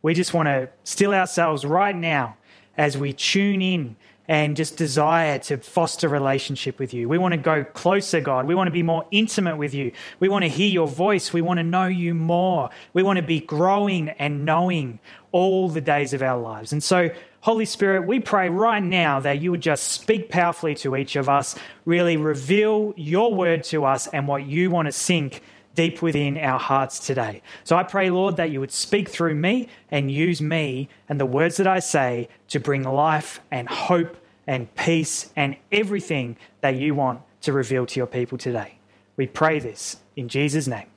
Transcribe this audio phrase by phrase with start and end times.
[0.01, 2.37] we just want to still ourselves right now
[2.77, 3.97] as we tune in
[4.31, 7.09] and just desire to foster relationship with you.
[7.09, 8.47] We want to go closer, God.
[8.47, 9.91] We want to be more intimate with you.
[10.21, 11.33] We want to hear your voice.
[11.33, 12.71] We want to know you more.
[12.93, 15.01] We want to be growing and knowing
[15.33, 16.73] all the days of our lives.
[16.73, 20.95] And so, Holy Spirit, we pray right now that you would just speak powerfully to
[20.95, 25.43] each of us, really reveal your word to us and what you want to sink
[25.75, 27.43] deep within our hearts today.
[27.65, 31.27] So I pray, Lord, that you would speak through me and use me and the
[31.27, 36.95] words that I say to bring life and hope and peace and everything that you
[36.95, 38.79] want to reveal to your people today.
[39.17, 40.89] We pray this in Jesus' name.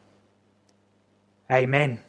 [1.52, 2.00] Amen.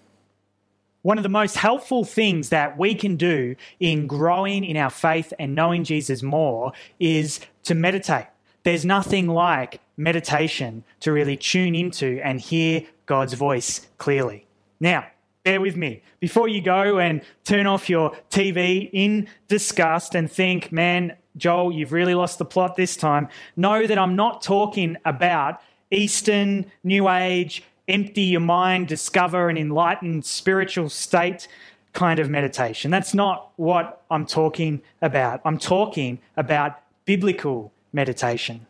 [1.02, 5.34] One of the most helpful things that we can do in growing in our faith
[5.38, 8.27] and knowing Jesus more is to meditate.
[8.62, 14.46] There's nothing like meditation to really tune into and hear God's voice clearly.
[14.80, 15.05] Now,
[15.44, 16.02] bear with me.
[16.20, 21.92] Before you go and turn off your TV in disgust and think, man, Joel, you've
[21.92, 27.62] really lost the plot this time, know that I'm not talking about Eastern, New Age,
[27.88, 31.48] empty your mind, discover an enlightened spiritual state
[31.92, 32.90] kind of meditation.
[32.90, 35.40] That's not what I'm talking about.
[35.45, 38.66] I'm talking about biblical meditation.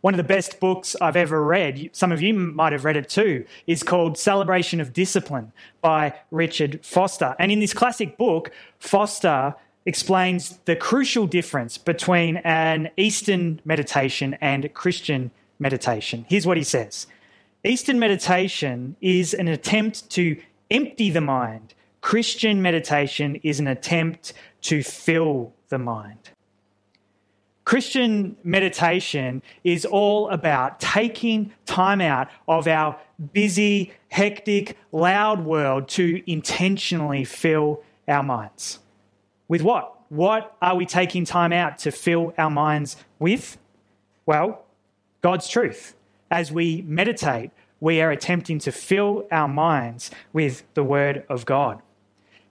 [0.00, 3.08] One of the best books I've ever read, some of you might have read it
[3.08, 7.34] too, is called Celebration of Discipline by Richard Foster.
[7.38, 9.54] And in this classic book, Foster
[9.86, 16.24] explains the crucial difference between an Eastern meditation and Christian meditation.
[16.28, 17.06] Here's what he says
[17.64, 20.40] Eastern meditation is an attempt to
[20.70, 21.74] empty the mind,
[22.04, 26.30] Christian meditation is an attempt to fill the mind.
[27.64, 32.98] Christian meditation is all about taking time out of our
[33.32, 38.80] busy, hectic, loud world to intentionally fill our minds.
[39.48, 40.00] With what?
[40.08, 43.58] What are we taking time out to fill our minds with?
[44.26, 44.64] Well,
[45.22, 45.94] God's truth.
[46.30, 47.50] As we meditate,
[47.80, 51.82] we are attempting to fill our minds with the Word of God.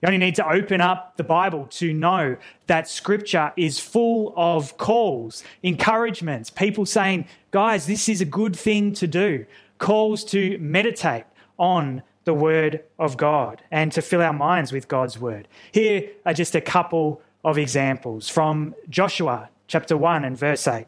[0.00, 4.76] You only need to open up the Bible to know that Scripture is full of
[4.76, 9.46] calls, encouragements, people saying, guys, this is a good thing to do,
[9.78, 11.24] calls to meditate
[11.58, 15.48] on the Word of God and to fill our minds with God's Word.
[15.72, 20.86] Here are just a couple of examples from Joshua chapter 1 and verse 8.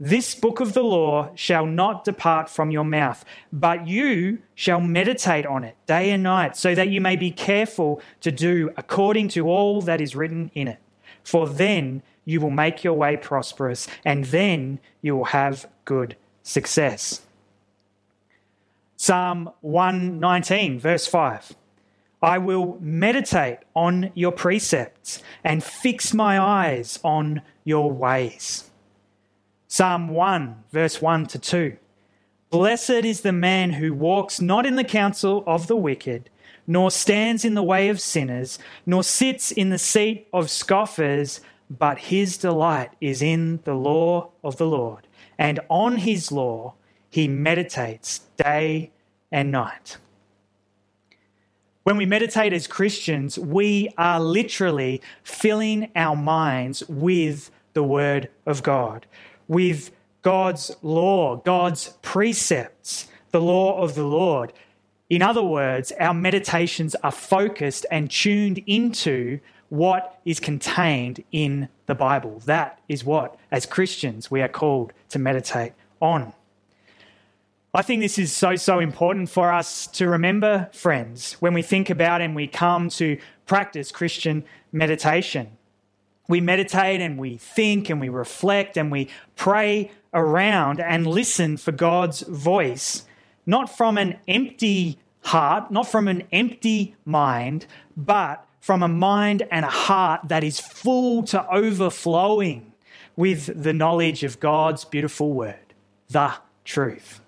[0.00, 5.46] This book of the law shall not depart from your mouth, but you shall meditate
[5.46, 9.46] on it day and night, so that you may be careful to do according to
[9.46, 10.78] all that is written in it.
[11.22, 17.22] For then you will make your way prosperous, and then you will have good success.
[19.02, 21.56] Psalm 119, verse 5.
[22.22, 28.70] I will meditate on your precepts and fix my eyes on your ways.
[29.66, 31.76] Psalm 1, verse 1 to 2.
[32.50, 36.30] Blessed is the man who walks not in the counsel of the wicked,
[36.68, 41.98] nor stands in the way of sinners, nor sits in the seat of scoffers, but
[41.98, 45.08] his delight is in the law of the Lord.
[45.36, 46.74] And on his law
[47.12, 48.90] he meditates day
[49.30, 49.98] and night.
[51.84, 58.64] When we meditate as Christians, we are literally filling our minds with the Word of
[58.64, 59.06] God
[59.52, 59.90] with
[60.22, 64.52] God's law, God's precepts, the law of the Lord.
[65.10, 71.94] In other words, our meditations are focused and tuned into what is contained in the
[71.94, 72.40] Bible.
[72.46, 76.32] That is what, as Christians, we are called to meditate on.
[77.74, 81.88] I think this is so, so important for us to remember, friends, when we think
[81.88, 85.56] about and we come to practice Christian meditation.
[86.28, 91.72] we meditate and we think and we reflect and we pray around and listen for
[91.72, 93.04] God's voice,
[93.46, 97.66] not from an empty heart, not from an empty mind,
[97.96, 102.72] but from a mind and a heart that is full to overflowing
[103.16, 105.74] with the knowledge of God's beautiful word,
[106.08, 106.34] the
[106.64, 107.21] truth.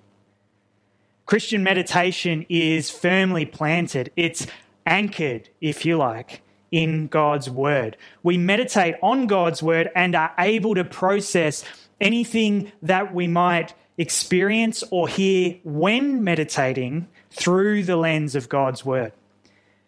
[1.26, 4.46] Christian meditation is firmly planted, it's
[4.86, 7.96] anchored, if you like, in God's word.
[8.22, 11.64] We meditate on God's word and are able to process
[12.00, 19.12] anything that we might experience or hear when meditating through the lens of God's word.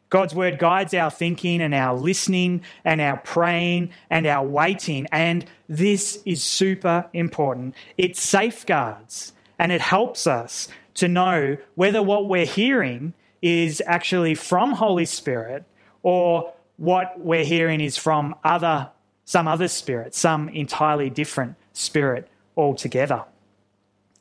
[0.08, 5.06] God's word guides our thinking and our listening and our praying and our waiting.
[5.10, 7.74] And this is super important.
[7.98, 14.72] It safeguards and it helps us to know whether what we're hearing is actually from
[14.72, 15.64] Holy Spirit
[16.02, 18.90] or what we're hearing is from other
[19.26, 23.24] some other spirit, some entirely different spirit altogether.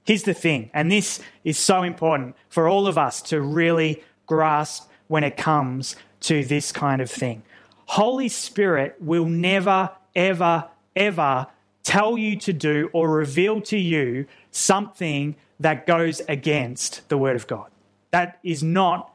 [0.03, 4.89] Here's the thing, and this is so important for all of us to really grasp
[5.07, 7.43] when it comes to this kind of thing.
[7.85, 11.47] Holy Spirit will never, ever, ever
[11.83, 17.47] tell you to do or reveal to you something that goes against the Word of
[17.47, 17.69] God.
[18.11, 19.13] That is not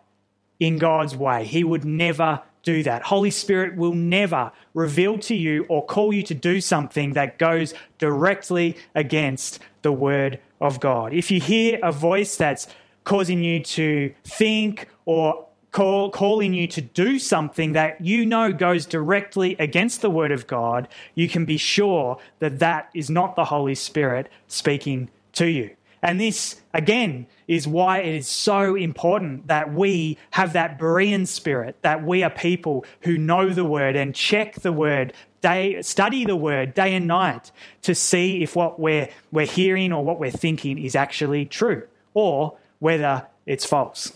[0.58, 1.44] in God's way.
[1.44, 3.02] He would never do that.
[3.02, 7.72] Holy Spirit will never reveal to you or call you to do something that goes
[7.98, 11.12] directly against the Word of God.
[11.12, 12.66] If you hear a voice that's
[13.04, 18.84] causing you to think or call, calling you to do something that you know goes
[18.84, 23.46] directly against the Word of God, you can be sure that that is not the
[23.46, 25.70] Holy Spirit speaking to you.
[26.02, 31.76] And this, again, is why it is so important that we have that Berean spirit,
[31.82, 35.12] that we are people who know the word and check the word,
[35.43, 37.50] day, study the word day and night
[37.82, 42.56] to see if what we're, we're hearing or what we're thinking is actually true or
[42.79, 44.12] whether it's false.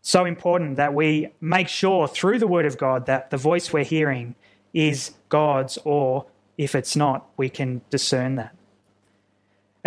[0.00, 3.84] So important that we make sure through the word of God that the voice we're
[3.84, 4.36] hearing
[4.72, 6.26] is God's, or
[6.56, 8.57] if it's not, we can discern that.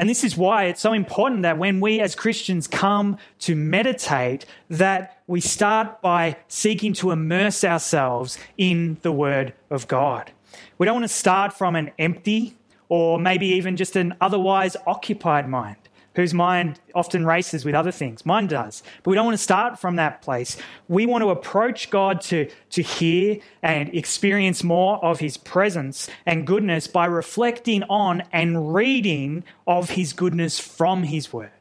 [0.02, 4.48] And this is why it's so important that when we as Christians come to meditate,
[4.68, 10.32] that we start by seeking to immerse ourselves in the Word of God.
[10.80, 12.58] We don't want to start from an empty
[12.90, 15.78] or maybe even just an otherwise occupied mind
[16.16, 18.26] whose mind often races with other things.
[18.26, 18.84] Mine does.
[19.04, 20.58] But we don't want to start from that place.
[20.88, 26.46] We want to approach God to, to hear and experience more of His presence and
[26.46, 31.52] goodness by reflecting on and reading of His goodness from His Word.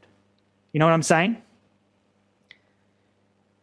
[0.73, 1.41] You know what I'm saying?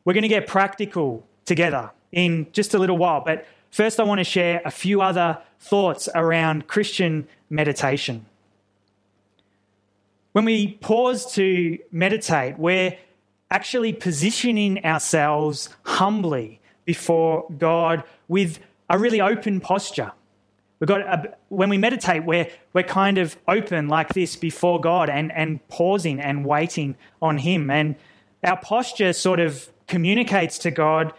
[0.06, 4.20] We're going to get practical together in just a little while, but first I want
[4.20, 8.26] to share a few other thoughts around Christian meditation.
[10.38, 12.96] When we pause to meditate, we're
[13.50, 20.12] actually positioning ourselves humbly before God with a really open posture.
[20.80, 25.10] We've got a, when we meditate, we're, we're kind of open like this before God
[25.10, 27.72] and, and pausing and waiting on Him.
[27.72, 27.96] And
[28.44, 31.14] our posture sort of communicates to God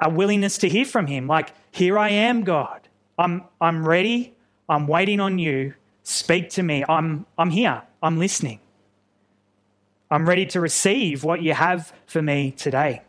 [0.00, 1.28] a willingness to hear from Him.
[1.28, 2.88] Like, here I am, God.
[3.16, 4.34] I'm, I'm ready.
[4.68, 5.74] I'm waiting on you.
[6.02, 6.84] Speak to me.
[6.88, 7.82] I'm, I'm here.
[8.02, 8.58] I'm listening.
[10.10, 13.02] I'm ready to receive what you have for me today.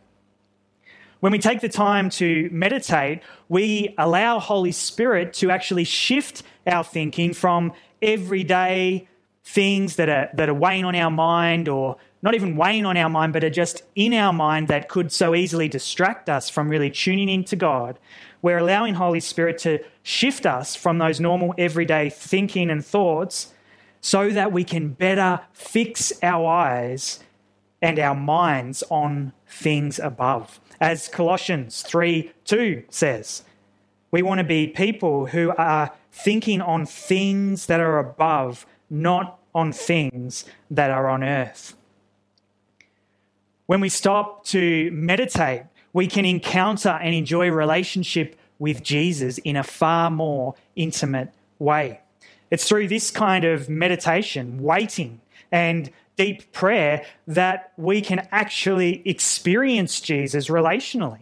[1.19, 6.83] When we take the time to meditate, we allow Holy Spirit to actually shift our
[6.83, 9.07] thinking from everyday
[9.43, 13.09] things that are, that are weighing on our mind or not even weighing on our
[13.09, 16.89] mind, but are just in our mind that could so easily distract us from really
[16.89, 17.99] tuning into God.
[18.41, 23.53] We're allowing Holy Spirit to shift us from those normal everyday thinking and thoughts
[24.03, 27.21] so that we can better fix our eyes
[27.81, 30.59] and our minds on things above.
[30.81, 33.43] As Colossians 3 2 says,
[34.11, 39.71] we want to be people who are thinking on things that are above, not on
[39.71, 41.73] things that are on earth.
[43.67, 49.63] When we stop to meditate, we can encounter and enjoy relationship with Jesus in a
[49.63, 52.02] far more intimate way.
[52.53, 59.99] It's through this kind of meditation, waiting, and deep prayer that we can actually experience
[59.99, 61.21] Jesus relationally.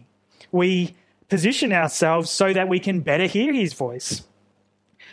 [0.50, 0.94] We
[1.30, 4.26] position ourselves so that we can better hear his voice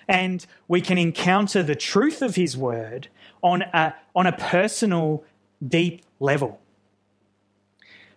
[0.09, 3.07] and we can encounter the truth of his word
[3.41, 5.23] on a, on a personal,
[5.65, 6.59] deep level.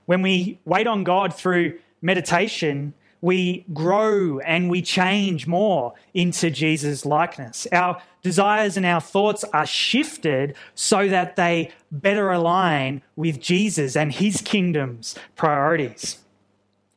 [0.06, 7.07] When we wait on God through meditation, we grow and we change more into Jesus'
[7.07, 7.67] likeness.
[7.73, 14.12] Our desires and our thoughts are shifted so that they better align with Jesus and
[14.12, 16.19] his kingdom's priorities.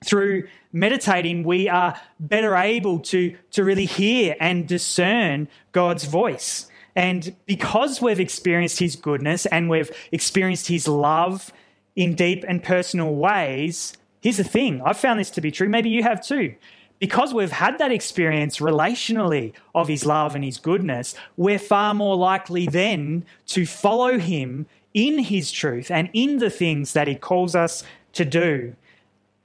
[0.04, 6.70] Through meditating, we are better able to, to really hear and discern God's voice.
[6.96, 11.54] And because we've experienced his goodness and we've experienced his love
[11.96, 13.94] in deep and personal ways,
[14.26, 15.70] here's the thing I've found this to be true.
[15.70, 16.56] Maybe you have too.
[16.98, 22.16] Because we've had that experience relationally of his love and his goodness, we're far more
[22.16, 24.66] likely then to follow him
[24.96, 28.76] in his truth and in the things that he calls us to do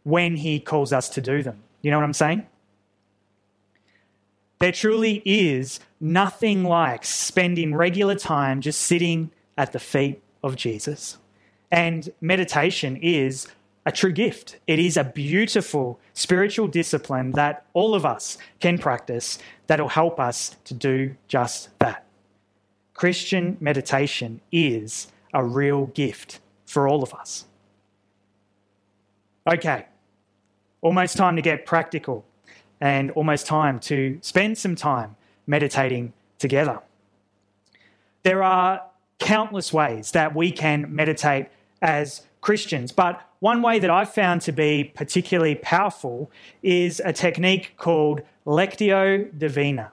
[0.05, 1.63] when he calls us to do them.
[1.83, 2.47] You know what I'm saying?
[4.61, 11.19] There truly is nothing like spending regular time just sitting at the feet of Jesus.
[11.71, 13.47] And meditation is
[13.91, 14.57] a true gift.
[14.69, 20.57] It is a beautiful spiritual discipline that all of us can practice that'll help us
[20.67, 22.05] to do just that.
[22.95, 27.47] Christian meditation is a real gift for all of us.
[29.45, 29.87] Okay,
[30.83, 32.25] almost time to get practical
[32.81, 35.17] and almost time to spend some time
[35.49, 36.79] meditating together.
[38.23, 38.83] There are
[39.19, 41.49] countless ways that we can meditate
[41.83, 46.31] as Christians, but one way that I've found to be particularly powerful
[46.63, 49.93] is a technique called Lectio Divina.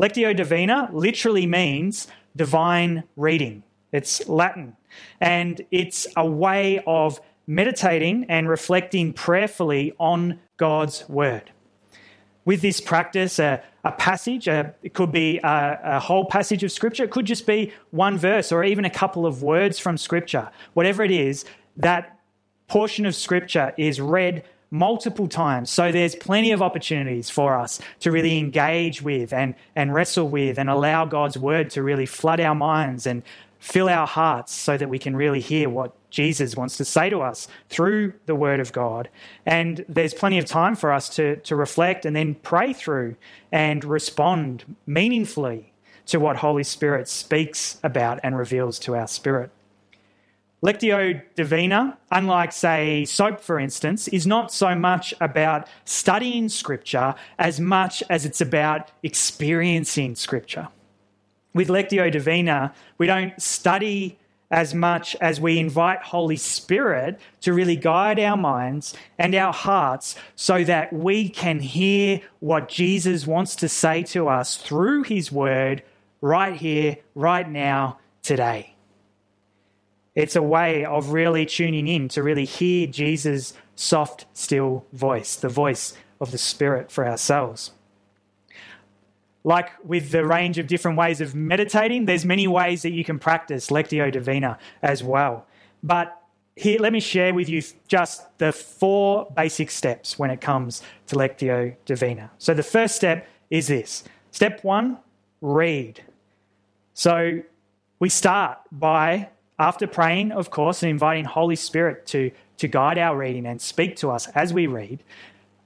[0.00, 3.62] Lectio Divina literally means divine reading.
[3.92, 4.76] It's Latin.
[5.20, 11.50] And it's a way of meditating and reflecting prayerfully on God's word.
[12.44, 16.70] With this practice, a, a passage, a, it could be a, a whole passage of
[16.70, 20.50] scripture, it could just be one verse or even a couple of words from scripture.
[20.74, 21.44] Whatever it is,
[21.76, 22.18] that
[22.68, 25.70] portion of scripture is read multiple times.
[25.70, 30.58] So there's plenty of opportunities for us to really engage with and, and wrestle with
[30.58, 33.22] and allow God's word to really flood our minds and
[33.58, 37.20] fill our hearts so that we can really hear what Jesus wants to say to
[37.20, 39.08] us through the Word of God.
[39.44, 43.16] And there's plenty of time for us to, to reflect and then pray through
[43.50, 45.72] and respond meaningfully
[46.06, 49.50] to what Holy Spirit speaks about and reveals to our spirit.
[50.66, 57.60] Lectio Divina, unlike, say, soap, for instance, is not so much about studying Scripture as
[57.60, 60.66] much as it's about experiencing Scripture.
[61.54, 64.18] With Lectio Divina, we don't study
[64.50, 70.16] as much as we invite Holy Spirit to really guide our minds and our hearts
[70.34, 75.84] so that we can hear what Jesus wants to say to us through His Word
[76.20, 78.75] right here, right now, today.
[80.16, 85.50] It's a way of really tuning in to really hear Jesus' soft, still voice, the
[85.50, 87.72] voice of the Spirit for ourselves.
[89.44, 93.18] Like with the range of different ways of meditating, there's many ways that you can
[93.18, 95.46] practice Lectio Divina as well.
[95.82, 96.18] But
[96.56, 101.16] here, let me share with you just the four basic steps when it comes to
[101.16, 102.30] Lectio Divina.
[102.38, 104.96] So the first step is this step one,
[105.42, 106.02] read.
[106.94, 107.42] So
[107.98, 113.16] we start by after praying, of course, and inviting Holy Spirit to, to guide our
[113.16, 115.02] reading and speak to us as we read,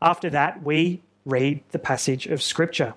[0.01, 2.95] after that, we read the passage of Scripture.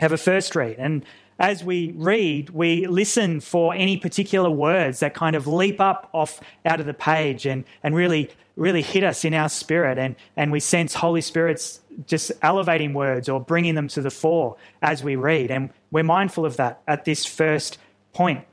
[0.00, 0.76] Have a first read.
[0.78, 1.04] And
[1.38, 6.40] as we read, we listen for any particular words that kind of leap up off
[6.66, 9.96] out of the page and, and really, really hit us in our spirit.
[9.96, 14.56] And, and we sense Holy Spirit's just elevating words or bringing them to the fore
[14.82, 15.50] as we read.
[15.50, 17.78] And we're mindful of that at this first
[18.12, 18.44] point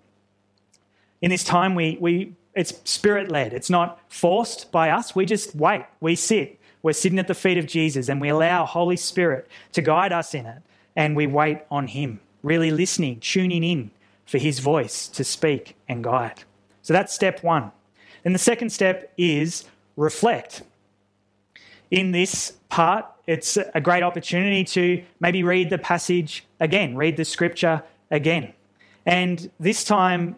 [1.21, 3.53] in this time, we, we, it's spirit led.
[3.53, 5.15] It's not forced by us.
[5.15, 5.85] We just wait.
[5.99, 6.59] We sit.
[6.83, 10.33] We're sitting at the feet of Jesus and we allow Holy Spirit to guide us
[10.33, 10.61] in it.
[10.95, 13.91] And we wait on Him, really listening, tuning in
[14.25, 16.43] for His voice to speak and guide.
[16.81, 17.71] So that's step one.
[18.23, 20.63] Then the second step is reflect.
[21.91, 27.25] In this part, it's a great opportunity to maybe read the passage again, read the
[27.25, 28.53] scripture again.
[29.05, 30.37] And this time,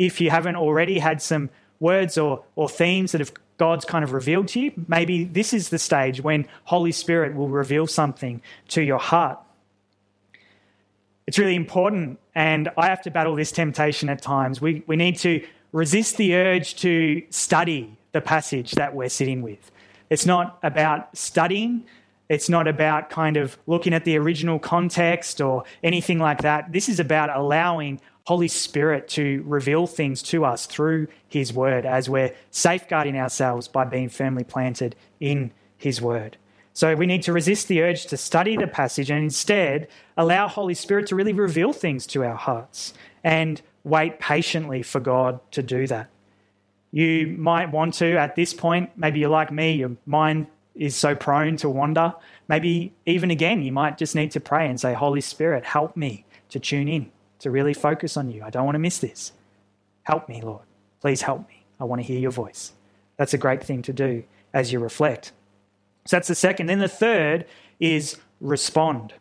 [0.00, 4.14] if you haven't already had some words or, or themes that have God's kind of
[4.14, 8.82] revealed to you, maybe this is the stage when Holy Spirit will reveal something to
[8.82, 9.38] your heart.
[11.26, 14.62] It's really important, and I have to battle this temptation at times.
[14.62, 19.70] We, we need to resist the urge to study the passage that we're sitting with.
[20.08, 21.84] It's not about studying,
[22.30, 26.72] it's not about kind of looking at the original context or anything like that.
[26.72, 32.08] This is about allowing Holy Spirit to reveal things to us through His Word as
[32.08, 36.36] we're safeguarding ourselves by being firmly planted in His Word.
[36.72, 40.74] So we need to resist the urge to study the passage and instead allow Holy
[40.74, 45.86] Spirit to really reveal things to our hearts and wait patiently for God to do
[45.88, 46.08] that.
[46.92, 51.14] You might want to, at this point, maybe you're like me, your mind is so
[51.14, 52.14] prone to wander.
[52.48, 56.24] Maybe even again, you might just need to pray and say, Holy Spirit, help me
[56.48, 57.10] to tune in,
[57.40, 58.42] to really focus on you.
[58.42, 59.32] I don't want to miss this.
[60.04, 60.62] Help me, Lord.
[61.00, 61.64] Please help me.
[61.78, 62.72] I want to hear your voice.
[63.16, 65.32] That's a great thing to do as you reflect.
[66.06, 66.66] So that's the second.
[66.66, 67.46] Then the third
[67.78, 69.14] is respond.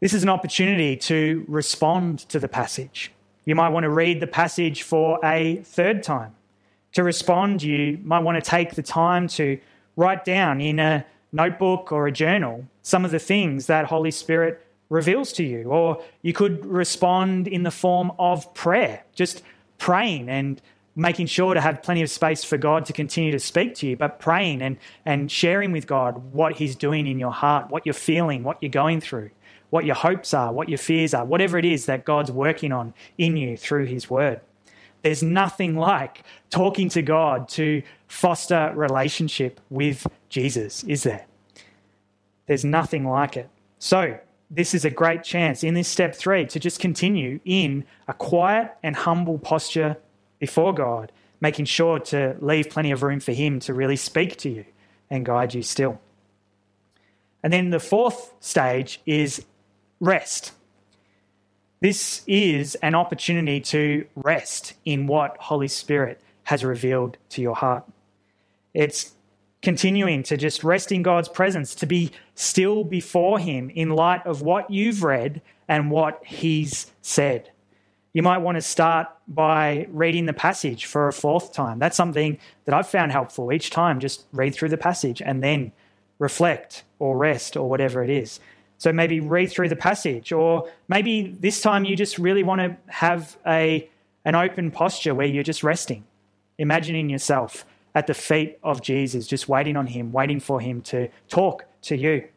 [0.00, 3.12] This is an opportunity to respond to the passage.
[3.44, 6.34] You might want to read the passage for a third time.
[6.92, 9.58] To respond, you might want to take the time to
[9.96, 14.64] write down in a notebook or a journal some of the things that Holy Spirit
[14.92, 15.64] reveals to you.
[15.64, 19.42] Or you could respond in the form of prayer, just
[19.78, 20.60] praying and
[20.94, 23.96] making sure to have plenty of space for God to continue to speak to you,
[23.96, 27.94] but praying and, and sharing with God what He's doing in your heart, what you're
[27.94, 29.30] feeling, what you're going through,
[29.70, 32.92] what your hopes are, what your fears are, whatever it is that God's working on
[33.16, 34.42] in you through His Word.
[35.00, 41.26] There's nothing like talking to God to foster relationship with Jesus, is there?
[42.46, 43.48] There's nothing like it.
[43.78, 44.18] So,
[44.54, 48.70] this is a great chance in this step three to just continue in a quiet
[48.82, 49.96] and humble posture
[50.38, 54.50] before God, making sure to leave plenty of room for Him to really speak to
[54.50, 54.66] you
[55.08, 56.00] and guide you still.
[57.42, 59.44] And then the fourth stage is
[60.00, 60.52] rest.
[61.80, 67.84] This is an opportunity to rest in what Holy Spirit has revealed to your heart.
[68.74, 69.12] It's
[69.62, 74.42] continuing to just rest in God's presence, to be still before Him in light of
[74.42, 77.50] what you've read and what He's said.
[78.12, 81.78] You might want to start by reading the passage for a fourth time.
[81.78, 84.00] That's something that I've found helpful each time.
[84.00, 85.72] Just read through the passage and then
[86.18, 88.38] reflect or rest or whatever it is.
[88.76, 92.76] So maybe read through the passage, or maybe this time you just really want to
[92.92, 93.88] have a,
[94.24, 96.04] an open posture where you're just resting,
[96.58, 101.08] imagining yourself at the feet of Jesus, just waiting on Him, waiting for Him to
[101.28, 102.28] talk to you.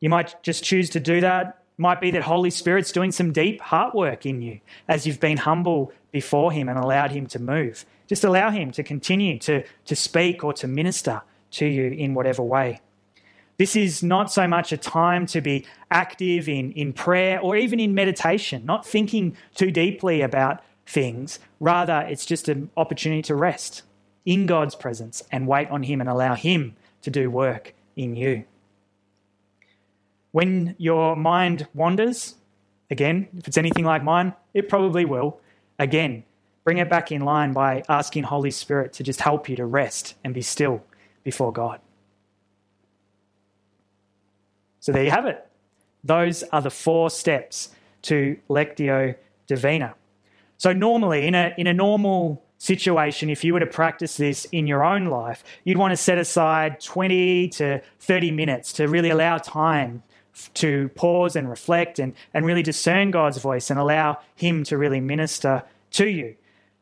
[0.00, 1.58] You might just choose to do that.
[1.78, 5.38] Might be that Holy Spirit's doing some deep heart work in you as you've been
[5.38, 7.84] humble before Him and allowed Him to move.
[8.06, 12.42] Just allow Him to continue to, to speak or to minister to you in whatever
[12.42, 12.80] way.
[13.58, 17.78] This is not so much a time to be active in, in prayer or even
[17.78, 21.38] in meditation, not thinking too deeply about things.
[21.60, 23.82] Rather, it's just an opportunity to rest
[24.24, 28.44] in God's presence and wait on Him and allow Him to do work in you.
[30.30, 32.36] When your mind wanders,
[32.90, 35.40] again, if it's anything like mine, it probably will.
[35.78, 36.24] Again,
[36.64, 40.14] bring it back in line by asking Holy Spirit to just help you to rest
[40.24, 40.82] and be still
[41.22, 41.80] before God.
[44.80, 45.46] So there you have it.
[46.02, 47.70] Those are the four steps
[48.02, 49.14] to Lectio
[49.46, 49.94] Divina.
[50.58, 54.68] So normally, in a, in a normal situation, if you were to practice this in
[54.68, 59.36] your own life, you'd want to set aside 20 to 30 minutes to really allow
[59.36, 60.04] time
[60.54, 65.00] to pause and reflect and, and really discern God's voice and allow Him to really
[65.00, 66.36] minister to you.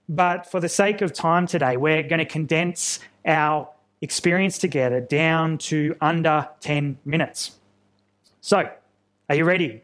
[0.06, 3.70] But for the sake of time today, we're going to condense our
[4.02, 7.52] experience together down to under 10 minutes.
[8.42, 8.68] So,
[9.30, 9.82] are you ready?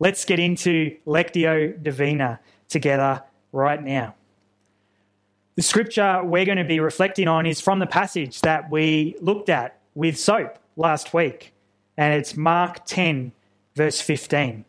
[0.00, 4.16] Let's get into Lectio Divina together right now.
[5.54, 9.50] The scripture we're going to be reflecting on is from the passage that we looked
[9.50, 11.52] at with soap last week,
[11.98, 13.32] and it's Mark 10,
[13.76, 14.64] verse 15.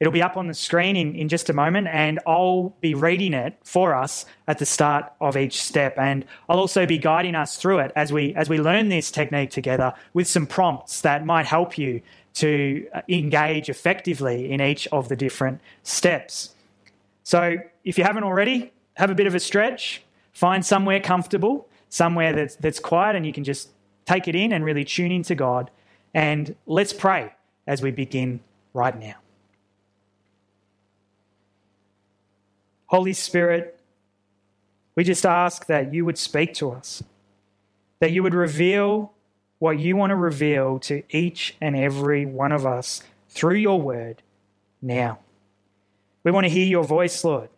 [0.00, 3.34] It'll be up on the screen in, in just a moment, and I'll be reading
[3.34, 5.98] it for us at the start of each step.
[5.98, 9.50] And I'll also be guiding us through it as we, as we learn this technique
[9.50, 12.00] together with some prompts that might help you
[12.34, 16.54] to uh, engage effectively in each of the different steps.
[17.24, 20.03] So, if you haven't already, have a bit of a stretch,
[20.34, 23.70] find somewhere comfortable, somewhere that's, that's quiet, and you can just
[24.04, 25.70] take it in and really tune into God.
[26.12, 27.32] And let's pray
[27.66, 28.40] as we begin
[28.74, 29.14] right now.
[32.86, 33.80] Holy Spirit,
[34.94, 37.02] we just ask that you would speak to us,
[38.00, 39.12] that you would reveal
[39.58, 44.22] what you want to reveal to each and every one of us through your word
[44.82, 45.18] now.
[46.22, 47.48] We want to hear your voice, Lord.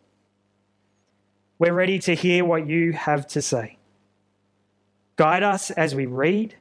[1.59, 3.77] We're ready to hear what you have to say.
[5.15, 6.55] Guide us as we read,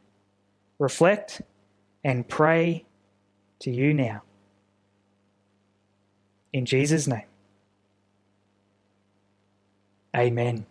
[0.79, 1.43] reflect,
[2.03, 2.85] and pray
[3.59, 4.23] to you now.
[6.53, 7.27] In Jesus' name.
[10.17, 10.65] Amen.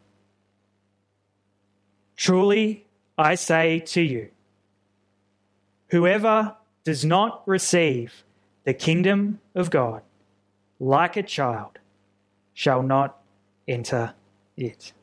[2.15, 2.85] Truly,
[3.17, 4.29] I say to you,
[5.89, 8.23] Whoever does not receive
[8.63, 10.01] the kingdom of God
[10.79, 11.77] like a child
[12.53, 13.21] shall not
[13.67, 14.13] enter
[14.57, 14.93] it.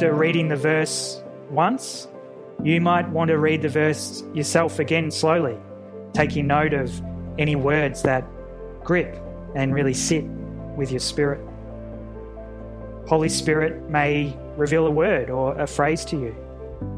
[0.00, 2.08] After reading the verse once,
[2.62, 5.58] you might want to read the verse yourself again slowly,
[6.14, 6.90] taking note of
[7.38, 8.24] any words that
[8.82, 9.22] grip
[9.54, 10.24] and really sit
[10.74, 11.46] with your spirit.
[13.08, 16.34] Holy Spirit may reveal a word or a phrase to you.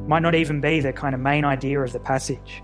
[0.06, 2.62] Might not even be the kind of main idea of the passage.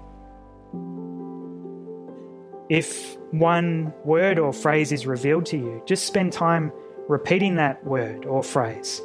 [2.68, 6.70] If one word or phrase is revealed to you, just spend time
[7.08, 9.02] repeating that word or phrase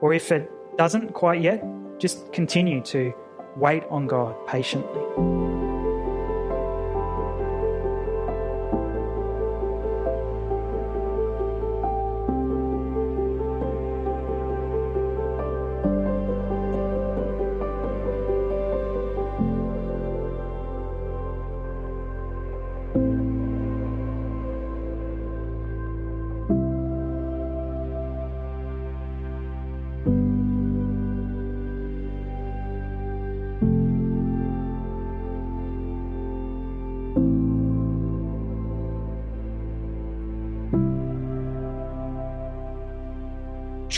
[0.00, 1.64] or if it doesn't quite yet,
[1.98, 3.12] just continue to
[3.56, 5.47] wait on God patiently.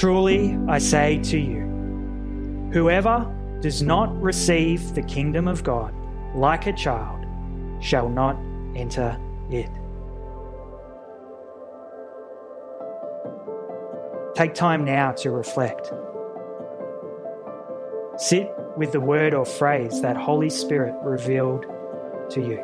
[0.00, 1.60] Truly, I say to you,
[2.72, 5.94] whoever does not receive the kingdom of God
[6.34, 7.26] like a child
[7.84, 8.38] shall not
[8.74, 9.68] enter it.
[14.34, 15.92] Take time now to reflect.
[18.16, 21.66] Sit with the word or phrase that Holy Spirit revealed
[22.30, 22.58] to you.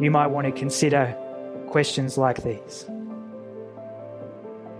[0.00, 1.16] You might want to consider
[1.70, 2.86] questions like these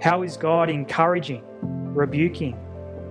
[0.00, 1.42] How is God encouraging,
[1.94, 2.58] rebuking,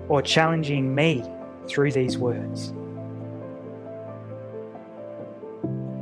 [0.10, 1.24] or challenging me
[1.68, 2.74] through these words?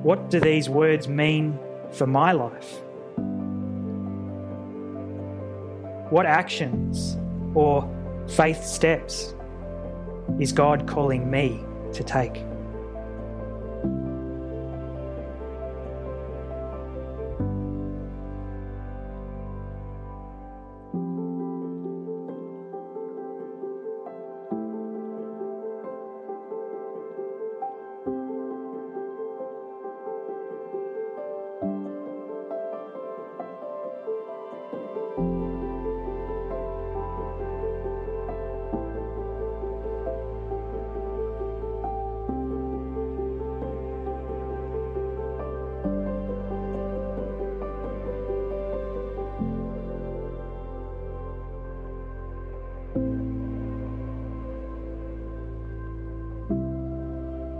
[0.03, 1.59] What do these words mean
[1.91, 2.81] for my life?
[6.09, 7.17] What actions
[7.53, 7.87] or
[8.29, 9.35] faith steps
[10.39, 11.63] is God calling me
[11.93, 12.46] to take?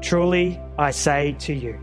[0.07, 1.73] Truly, I say to you,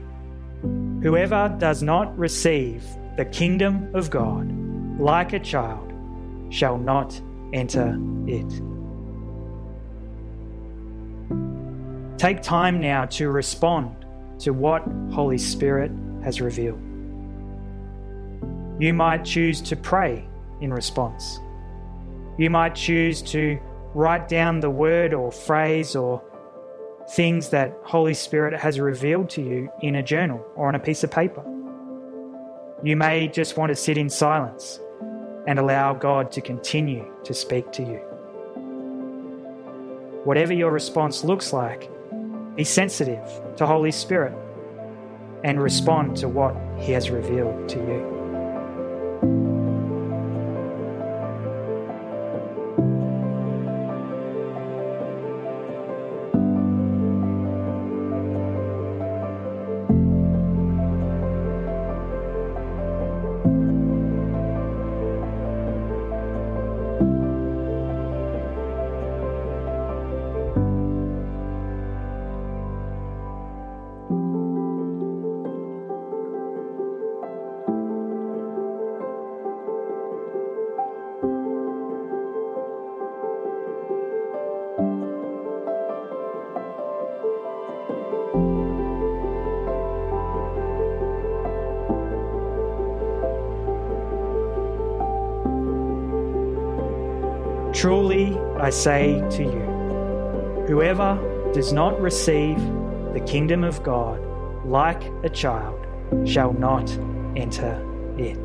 [1.03, 2.83] whoever does not receive
[3.19, 4.51] the kingdom of God
[4.99, 5.93] like a child
[6.49, 7.21] shall not
[7.53, 8.49] enter it.
[12.17, 14.07] Take time now to respond
[14.39, 14.83] to what
[15.13, 15.91] Holy Spirit
[16.23, 16.81] has revealed.
[18.81, 20.27] You might choose to pray
[20.63, 21.41] in response.
[22.39, 23.61] You might choose to
[23.93, 26.23] write down the word or phrase or
[27.11, 31.05] things that Holy Spirit has revealed to you in a journal or on a piece
[31.05, 31.45] of paper.
[32.83, 34.81] You may just want to sit in silence
[35.47, 38.01] and allow God to continue to speak to you.
[40.25, 41.91] Whatever your response looks like,
[42.57, 44.35] be sensitive to Holy Spirit
[45.45, 48.14] and respond to what He has revealed to you.
[97.75, 101.19] Truly I say to you, whoever
[101.53, 102.57] does not receive
[103.13, 104.21] the kingdom of God
[104.65, 105.85] like a child
[106.25, 106.89] shall not
[107.37, 107.75] enter
[108.17, 108.43] it.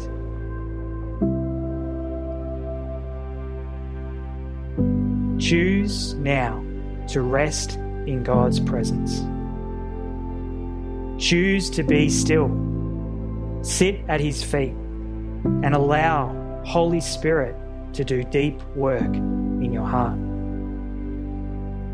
[5.39, 6.63] Choose now
[7.09, 7.75] to rest
[8.07, 9.19] in God's presence.
[11.23, 12.49] Choose to be still.
[13.61, 14.73] Sit at His feet
[15.63, 17.55] and allow Holy Spirit
[17.93, 20.17] to do deep work in your heart.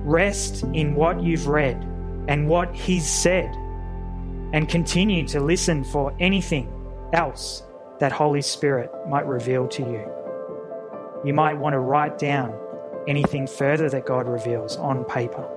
[0.03, 1.81] Rest in what you've read
[2.27, 3.49] and what He's said,
[4.53, 6.71] and continue to listen for anything
[7.13, 7.63] else
[7.99, 10.11] that Holy Spirit might reveal to you.
[11.23, 12.53] You might want to write down
[13.07, 15.47] anything further that God reveals on paper.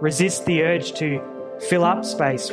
[0.00, 1.20] Resist the urge to
[1.68, 2.50] fill up space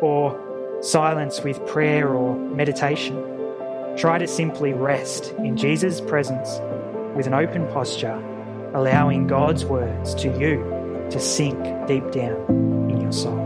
[0.00, 3.31] or silence with prayer or meditation.
[3.96, 6.48] Try to simply rest in Jesus' presence
[7.14, 8.14] with an open posture,
[8.74, 13.41] allowing God's words to you to sink deep down in your soul.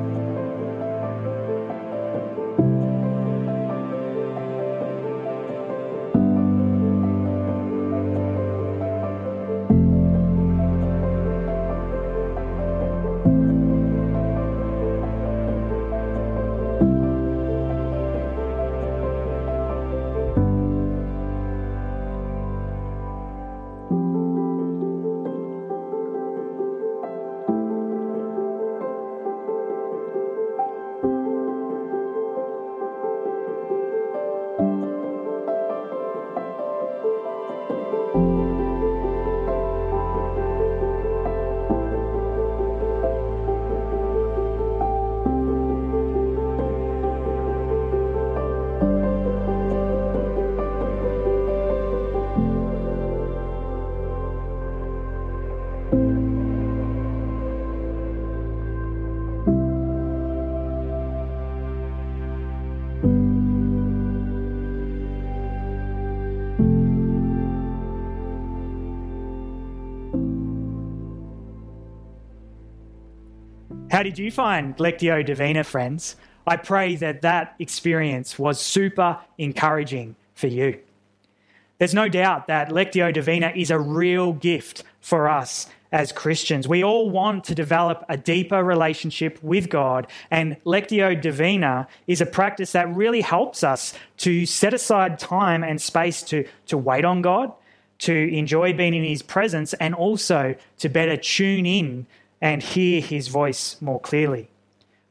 [73.96, 76.16] How did you find Lectio Divina, friends?
[76.46, 80.80] I pray that that experience was super encouraging for you.
[81.78, 86.68] There's no doubt that Lectio Divina is a real gift for us as Christians.
[86.68, 92.26] We all want to develop a deeper relationship with God, and Lectio Divina is a
[92.26, 97.22] practice that really helps us to set aside time and space to, to wait on
[97.22, 97.50] God,
[98.00, 102.06] to enjoy being in His presence, and also to better tune in
[102.40, 104.50] and hear his voice more clearly.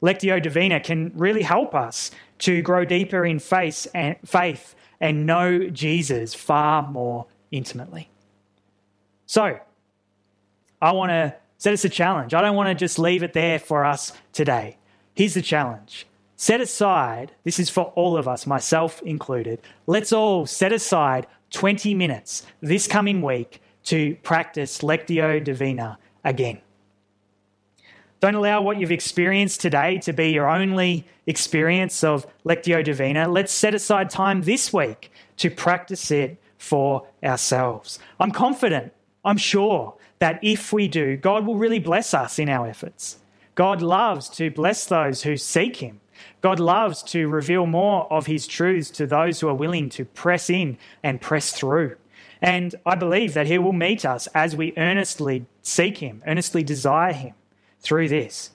[0.02, 6.90] Lectio Divina can really help us to grow deeper in faith and, know Jesus far
[6.90, 8.10] more intimately.
[9.26, 9.60] So,
[10.82, 12.34] I want to set us a challenge.
[12.34, 14.78] I don't want to just leave it there for us today.
[15.14, 16.06] Here's the challenge
[16.38, 21.94] set aside, this is for all of us, myself included, let's all set aside 20
[21.94, 26.60] minutes this coming week to practice Lectio Divina again.
[28.26, 33.30] Don't allow what you've experienced today to be your only experience of Lectio Divina.
[33.30, 38.00] Let's set aside time this week to practice it for ourselves.
[38.20, 42.66] I'm confident, I'm sure that if we do, God will really bless us in our
[42.66, 43.20] efforts.
[43.54, 46.02] God loves to bless those who seek Him.
[46.42, 50.50] God loves to reveal more of His truths to those who are willing to press
[50.50, 51.96] in and press through.
[52.42, 57.14] And I believe that He will meet us as we earnestly seek Him, earnestly desire
[57.14, 57.36] Him
[57.86, 58.50] through this.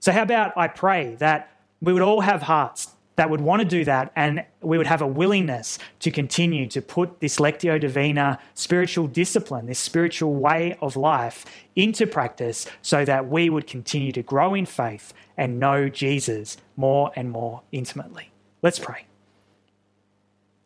[0.00, 3.68] So, how about I pray that we would all have hearts that would want to
[3.68, 8.38] do that and we would have a willingness to continue to put this Lectio Divina
[8.54, 11.44] spiritual discipline, this spiritual way of life
[11.76, 17.12] into practice so that we would continue to grow in faith and know Jesus more
[17.14, 18.30] and more intimately.
[18.62, 19.04] Let's pray.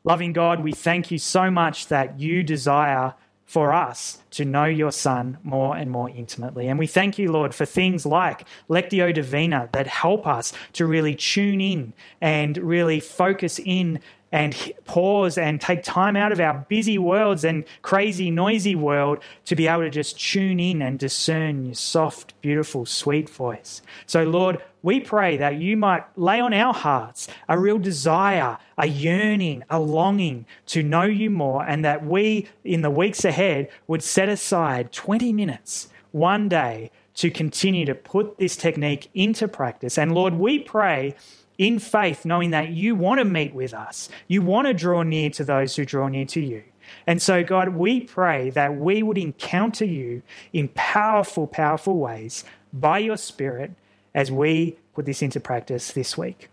[0.05, 3.15] Loving God, we thank you so much that you desire
[3.47, 6.69] for us to know your Son more and more intimately.
[6.69, 11.15] And we thank you, Lord, for things like Lectio Divina that help us to really
[11.15, 14.01] tune in and really focus in
[14.35, 19.55] and pause and take time out of our busy worlds and crazy, noisy world to
[19.55, 23.81] be able to just tune in and discern your soft, beautiful, sweet voice.
[24.07, 28.89] So, Lord, we pray that you might lay on our hearts a real desire, a
[28.89, 34.03] yearning, a longing to know you more, and that we, in the weeks ahead, would
[34.03, 39.97] set aside 20 minutes one day to continue to put this technique into practice.
[39.97, 41.15] And Lord, we pray
[41.59, 44.09] in faith, knowing that you want to meet with us.
[44.29, 46.65] You want to draw near to those who draw near to you.
[47.07, 52.99] And so, God, we pray that we would encounter you in powerful, powerful ways by
[52.99, 53.73] your Spirit
[54.15, 56.51] as we put this into practice this week.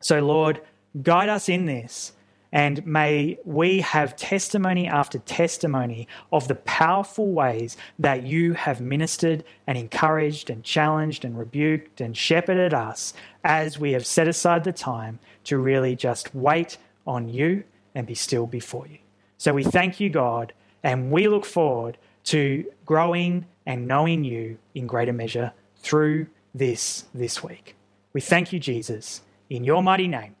[0.00, 0.60] So, Lord,
[1.00, 2.12] guide us in this.
[2.52, 9.42] And may we have testimony after testimony of the powerful ways that you have ministered
[9.66, 14.72] and encouraged and challenged and rebuked and shepherded us as we have set aside the
[14.72, 18.98] time to really just wait on you and be still before you.
[19.38, 24.86] So we thank you, God, and we look forward to growing and knowing you in
[24.86, 27.74] greater measure through this this week.
[28.12, 30.36] We thank you, Jesus, in your mighty name.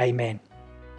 [0.00, 0.40] Amen.